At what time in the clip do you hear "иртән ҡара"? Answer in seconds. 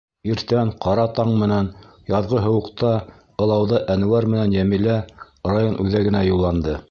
0.33-1.03